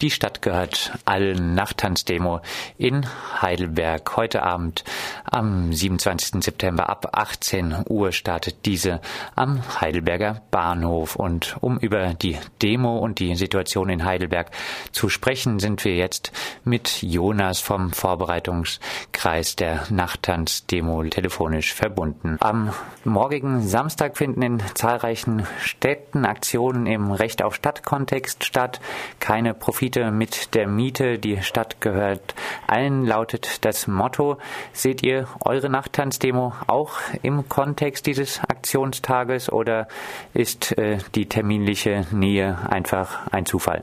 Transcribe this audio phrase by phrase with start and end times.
[0.00, 2.40] Die Stadt gehört allen Nachttanzdemo
[2.78, 3.04] in
[3.42, 4.16] Heidelberg.
[4.16, 4.82] Heute Abend
[5.24, 6.42] am 27.
[6.42, 9.02] September ab 18 Uhr startet diese
[9.36, 11.16] am Heidelberger Bahnhof.
[11.16, 14.50] Und um über die Demo und die Situation in Heidelberg
[14.90, 16.32] zu sprechen, sind wir jetzt
[16.64, 22.38] mit Jonas vom Vorbereitungskreis der Nachttanzdemo telefonisch verbunden.
[22.40, 22.72] Am
[23.04, 28.80] morgigen Samstag finden in zahlreichen Städten Aktionen im Recht auf Stadtkontext statt.
[29.18, 31.18] Keine Profit Profite mit der Miete.
[31.18, 32.34] Die Stadt gehört
[32.68, 34.36] allen, lautet das Motto.
[34.72, 39.88] Seht ihr eure Nachttanzdemo auch im Kontext dieses Aktionstages oder
[40.32, 43.82] ist äh, die terminliche Nähe einfach ein Zufall?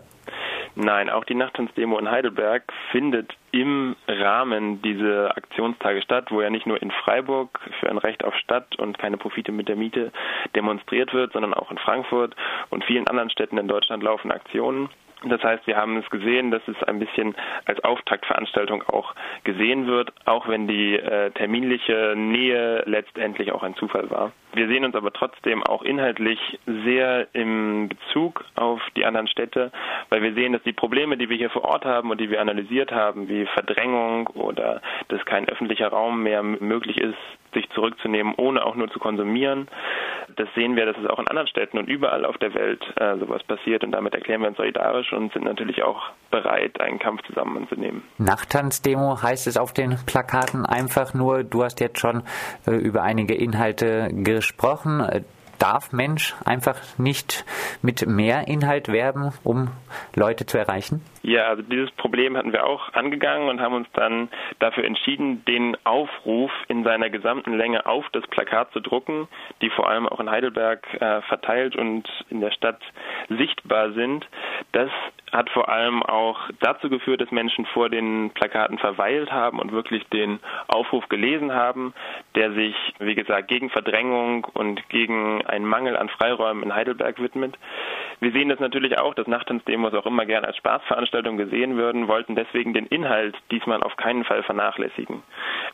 [0.76, 6.68] Nein, auch die Nachttanzdemo in Heidelberg findet im Rahmen dieser Aktionstage statt, wo ja nicht
[6.68, 10.12] nur in Freiburg für ein Recht auf Stadt und keine Profite mit der Miete
[10.56, 12.36] demonstriert wird, sondern auch in Frankfurt
[12.70, 14.90] und vielen anderen Städten in Deutschland laufen Aktionen.
[15.24, 17.36] Das heißt, wir haben es gesehen, dass es ein bisschen
[17.66, 24.12] als Auftaktveranstaltung auch gesehen wird, auch wenn die äh, terminliche Nähe letztendlich auch ein Zufall
[24.12, 24.32] war.
[24.54, 29.72] Wir sehen uns aber trotzdem auch inhaltlich sehr im Bezug auf die anderen Städte,
[30.10, 32.40] weil wir sehen, dass die Probleme, die wir hier vor Ort haben und die wir
[32.40, 37.18] analysiert haben, wie Verdrängung oder dass kein öffentlicher Raum mehr möglich ist,
[37.54, 39.68] sich zurückzunehmen, ohne auch nur zu konsumieren.
[40.36, 43.18] Das sehen wir, dass es auch in anderen Städten und überall auf der Welt äh,
[43.18, 47.22] sowas passiert und damit erklären wir uns solidarisch und sind natürlich auch bereit, einen Kampf
[47.24, 48.04] zusammen anzunehmen.
[48.18, 52.24] Nachttanzdemo heißt es auf den Plakaten einfach nur, du hast jetzt schon
[52.68, 55.26] äh, über einige Inhalte gesprochen
[55.60, 57.46] darf Mensch einfach nicht
[57.82, 59.70] mit mehr Inhalt werben, um
[60.16, 61.02] Leute zu erreichen?
[61.28, 65.76] Ja, also dieses Problem hatten wir auch angegangen und haben uns dann dafür entschieden, den
[65.84, 69.28] Aufruf in seiner gesamten Länge auf das Plakat zu drucken,
[69.62, 72.80] die vor allem auch in Heidelberg äh, verteilt und in der Stadt
[73.28, 74.26] sichtbar sind.
[74.72, 74.90] Das
[75.34, 80.08] hat vor allem auch dazu geführt, dass Menschen vor den Plakaten verweilt haben und wirklich
[80.08, 81.94] den Aufruf gelesen haben,
[82.36, 87.58] der sich, wie gesagt, gegen Verdrängung und gegen einen Mangel an Freiräumen in Heidelberg widmet.
[88.20, 92.36] Wir sehen das natürlich auch, dass Nachttanzdemos auch immer gerne als Spaßveranstaltung gesehen würden, wollten
[92.36, 95.22] deswegen den Inhalt diesmal auf keinen Fall vernachlässigen.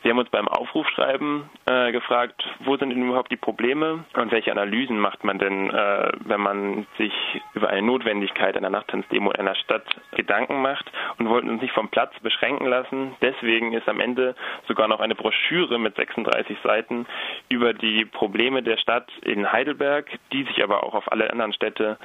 [0.01, 4.51] Wir haben uns beim Aufrufschreiben äh, gefragt, wo sind denn überhaupt die Probleme und welche
[4.51, 7.13] Analysen macht man denn, äh, wenn man sich
[7.53, 11.87] über eine Notwendigkeit einer Nachttanzdemo in einer Stadt Gedanken macht und wollten uns nicht vom
[11.87, 13.15] Platz beschränken lassen.
[13.21, 14.35] Deswegen ist am Ende
[14.67, 17.05] sogar noch eine Broschüre mit 36 Seiten
[17.47, 21.97] über die Probleme der Stadt in Heidelberg, die sich aber auch auf alle anderen Städte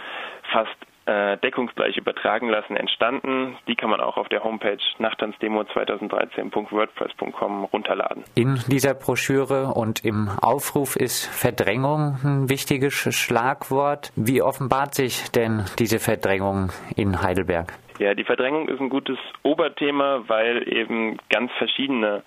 [0.53, 0.77] fast
[1.09, 3.57] äh, deckungsgleich übertragen lassen, entstanden.
[3.67, 8.25] Die kann man auch auf der Homepage nachtanzdemo2013.wordpress.com runterladen.
[8.35, 14.13] In dieser Broschüre und im Aufruf ist Verdrängung ein wichtiges Schlagwort.
[14.17, 17.73] Wie offenbart sich denn diese Verdrängung in Heidelberg?
[17.99, 22.23] Ja, die Verdrängung ist ein gutes Oberthema, weil eben ganz verschiedene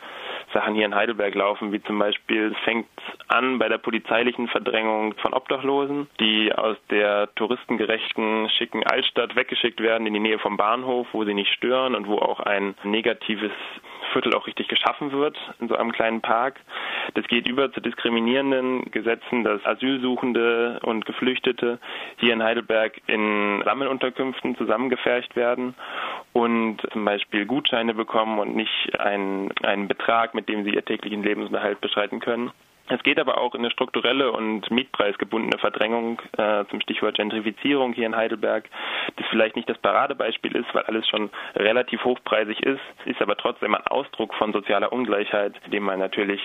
[0.53, 2.87] Sachen hier in Heidelberg laufen, wie zum Beispiel fängt
[3.27, 10.07] an bei der polizeilichen Verdrängung von Obdachlosen, die aus der touristengerechten, schicken Altstadt weggeschickt werden
[10.07, 13.51] in die Nähe vom Bahnhof, wo sie nicht stören und wo auch ein negatives
[14.11, 16.59] Viertel auch richtig geschaffen wird in so einem kleinen Park.
[17.13, 21.79] Das geht über zu diskriminierenden Gesetzen, dass Asylsuchende und Geflüchtete
[22.17, 25.75] hier in Heidelberg in Sammelunterkünften zusammengefercht werden
[26.33, 31.23] und zum Beispiel Gutscheine bekommen und nicht einen, einen Betrag, mit dem sie ihr täglichen
[31.23, 32.51] Lebensunterhalt bestreiten können.
[32.91, 38.05] Es geht aber auch in eine strukturelle und mietpreisgebundene Verdrängung äh, zum Stichwort Gentrifizierung hier
[38.05, 38.65] in Heidelberg,
[39.15, 43.75] das vielleicht nicht das Paradebeispiel ist, weil alles schon relativ hochpreisig ist, ist aber trotzdem
[43.75, 46.41] ein Ausdruck von sozialer Ungleichheit, den man natürlich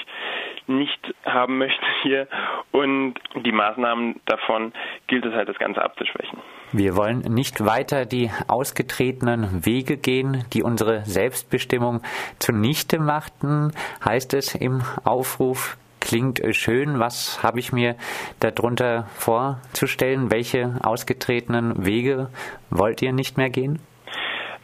[0.68, 2.28] nicht haben möchte hier.
[2.70, 4.72] Und die Maßnahmen davon
[5.08, 6.38] gilt es halt, das Ganze abzuschwächen.
[6.70, 12.02] Wir wollen nicht weiter die ausgetretenen Wege gehen, die unsere Selbstbestimmung
[12.38, 13.72] zunichte machten,
[14.04, 17.00] heißt es im Aufruf klingt schön.
[17.00, 17.96] Was habe ich mir
[18.38, 20.30] darunter vorzustellen?
[20.30, 22.30] Welche ausgetretenen Wege
[22.70, 23.80] wollt ihr nicht mehr gehen?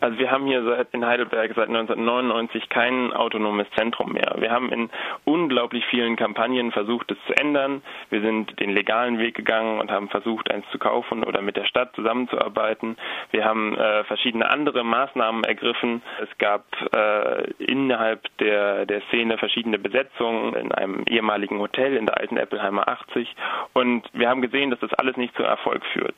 [0.03, 4.35] Also wir haben hier seit, in Heidelberg seit 1999 kein autonomes Zentrum mehr.
[4.39, 4.91] Wir haben in
[5.25, 7.83] unglaublich vielen Kampagnen versucht, es zu ändern.
[8.11, 11.67] Wir sind den legalen Weg gegangen und haben versucht, eins zu kaufen oder mit der
[11.67, 12.97] Stadt zusammenzuarbeiten.
[13.31, 16.03] Wir haben äh, verschiedene andere Maßnahmen ergriffen.
[16.21, 22.19] Es gab äh, innerhalb der, der Szene verschiedene Besetzungen in einem ehemaligen Hotel in der
[22.19, 23.33] alten Eppelheimer 80.
[23.73, 26.17] Und wir haben gesehen, dass das alles nicht zu Erfolg führt.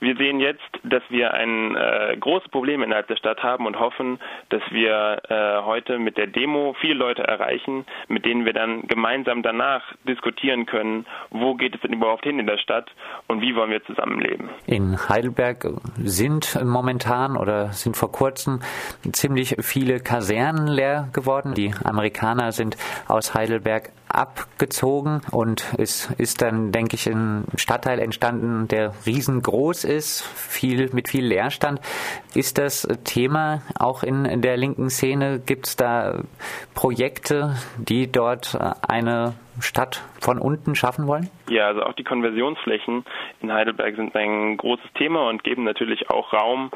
[0.00, 4.18] Wir sehen jetzt, dass wir ein äh, großes Problem innerhalb der Stadt haben und hoffen,
[4.48, 9.42] dass wir äh, heute mit der Demo viele Leute erreichen, mit denen wir dann gemeinsam
[9.42, 12.90] danach diskutieren können, wo geht es denn überhaupt hin in der Stadt
[13.28, 14.48] und wie wollen wir zusammenleben.
[14.66, 18.60] In Heidelberg sind momentan oder sind vor kurzem
[19.12, 21.54] ziemlich viele Kasernen leer geworden.
[21.54, 22.76] Die Amerikaner sind
[23.06, 30.22] aus Heidelberg abgezogen und es ist dann, denke ich, ein Stadtteil entstanden, der riesengroß ist,
[30.22, 31.80] viel mit viel Leerstand.
[32.34, 35.40] Ist das Thema auch in der linken Szene?
[35.40, 36.22] Gibt es da
[36.74, 41.28] Projekte, die dort eine Stadt von unten schaffen wollen?
[41.48, 43.04] Ja, also auch die Konversionsflächen
[43.40, 46.70] in Heidelberg sind ein großes Thema und geben natürlich auch Raum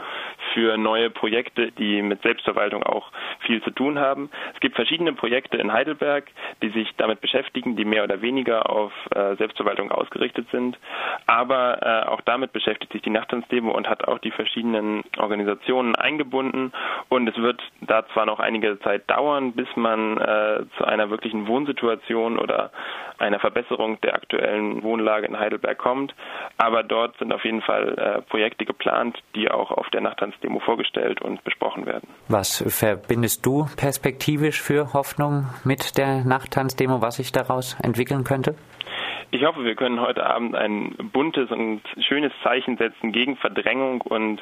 [0.52, 3.10] für neue Projekte, die mit Selbstverwaltung auch
[3.40, 4.30] viel zu tun haben.
[4.54, 6.24] Es gibt verschiedene Projekte in Heidelberg,
[6.62, 10.78] die sich damit beschäftigen, die mehr oder weniger auf äh, Selbstverwaltung ausgerichtet sind.
[11.26, 16.72] Aber äh, auch damit beschäftigt sich die Nachttanzdemo und hat auch die verschiedenen Organisationen eingebunden.
[17.08, 21.46] Und es wird da zwar noch einige Zeit dauern, bis man äh, zu einer wirklichen
[21.46, 22.63] Wohnsituation oder
[23.18, 26.14] einer Verbesserung der aktuellen Wohnlage in Heidelberg kommt.
[26.56, 31.22] Aber dort sind auf jeden Fall äh, Projekte geplant, die auch auf der Nachttanzdemo vorgestellt
[31.22, 32.08] und besprochen werden.
[32.28, 38.54] Was verbindest du perspektivisch für Hoffnung mit der Nachttanzdemo, was sich daraus entwickeln könnte?
[39.34, 44.40] Ich hoffe, wir können heute Abend ein buntes und schönes Zeichen setzen gegen Verdrängung und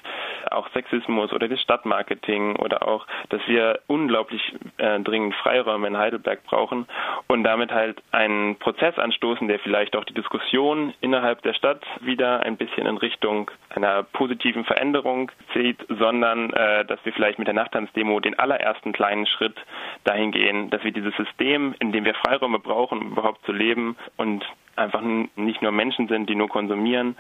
[0.51, 4.43] auch Sexismus oder das Stadtmarketing oder auch, dass wir unglaublich
[4.77, 6.87] äh, dringend Freiräume in Heidelberg brauchen
[7.27, 12.41] und damit halt einen Prozess anstoßen, der vielleicht auch die Diskussion innerhalb der Stadt wieder
[12.41, 17.55] ein bisschen in Richtung einer positiven Veränderung zieht, sondern äh, dass wir vielleicht mit der
[17.55, 19.57] Nachttanzdemo den allerersten kleinen Schritt
[20.05, 23.97] dahin gehen, dass wir dieses System, in dem wir Freiräume brauchen, um überhaupt zu leben
[24.19, 24.45] und
[24.77, 25.01] einfach
[25.37, 27.17] nicht nur Menschen sind, die nur konsumieren,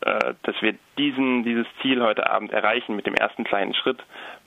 [0.00, 3.98] äh, dass wir diesen, dieses Ziel heute Abend erreichen mit dem ersten kleinen Schritt,